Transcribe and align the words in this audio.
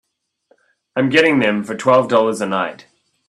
I'm 0.95 1.09
getting 1.09 1.37
them 1.37 1.63
for 1.63 1.77
twelve 1.77 2.07
dollars 2.07 2.41
a 2.41 2.47
night. 2.47 2.87